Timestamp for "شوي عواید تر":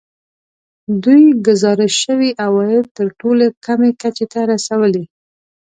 2.05-3.07